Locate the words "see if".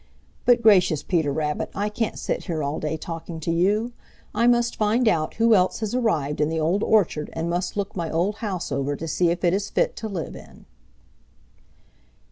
9.07-9.43